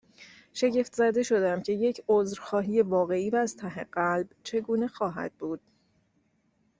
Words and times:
شگفت 0.53 0.95
زده 0.95 1.23
شدم، 1.23 1.61
که 1.61 1.73
یک 1.73 2.03
عذرخواهی 2.09 2.81
واقعی 2.81 3.29
و 3.29 3.35
از 3.35 3.55
ته 3.57 3.83
قلب 3.83 4.27
چگونه 4.43 4.87
خواهد 4.87 5.31
بود؟ 5.39 5.61